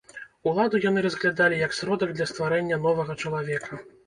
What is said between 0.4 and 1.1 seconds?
Уладу яны